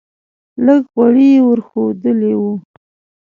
لږ 0.65 0.81
غوړي 0.93 1.27
یې 1.33 1.41
ور 1.47 1.59
ښودلی 1.67 2.33
و. 2.39 2.43